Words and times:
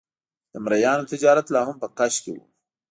د 0.53 0.53
مریانو 0.65 1.09
تجارت 1.11 1.45
لا 1.53 1.61
هم 1.67 1.75
په 1.83 1.87
کش 1.97 2.13
کې 2.23 2.31
و. 2.33 2.37